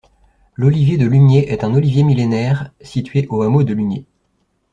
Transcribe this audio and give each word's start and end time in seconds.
L'olivier 0.55 0.97
de 0.97 1.05
Lugné 1.05 1.51
est 1.53 1.63
un 1.63 1.75
olivier 1.75 2.01
millénaire 2.01 2.71
situé 2.81 3.27
au 3.29 3.43
hameau 3.43 3.61
de 3.61 3.75
Lugné. 3.75 4.07